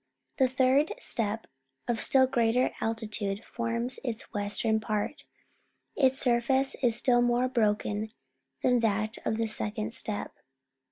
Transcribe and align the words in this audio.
A 0.39 0.47
third 0.47 0.93
steppe 0.97 1.45
of 1.87 2.01
still 2.01 2.25
greater 2.25 2.71
altitude 2.81 3.45
forms 3.45 3.99
its 4.03 4.33
western 4.33 4.79
part. 4.79 5.25
Its 5.95 6.17
surface 6.17 6.75
is 6.81 6.95
still 6.95 7.21
more 7.21 7.47
broken 7.47 8.11
than 8.63 8.79
that 8.79 9.19
of 9.27 9.37
the 9.37 9.45
second 9.45 9.93
steppe. 9.93 10.35